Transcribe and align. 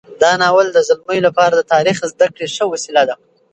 دا 0.21 0.31
ناول 0.41 0.67
د 0.71 0.77
زلمیو 0.87 1.25
لپاره 1.27 1.53
د 1.57 1.61
تاریخ 1.73 1.97
زده 2.11 2.27
کړې 2.35 2.47
ښه 2.55 2.65
وسیله 2.73 3.03
ده. 3.09 3.15